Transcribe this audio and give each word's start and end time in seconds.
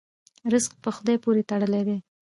رزق 0.51 0.71
په 0.83 0.89
خدای 0.95 1.17
پورې 1.23 1.47
تړلی 1.49 1.81
دی. 1.87 1.97